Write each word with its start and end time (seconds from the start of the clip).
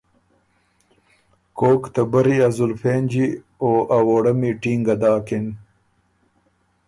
کوک 1.57 1.81
ته 1.93 2.01
برّي 2.11 2.37
ا 2.47 2.49
زُلفېنجی 2.57 3.27
او 3.61 3.71
ا 3.97 3.99
ووړمی 4.07 4.51
ټېنګه 4.61 4.95
داکِن۔ 5.01 5.45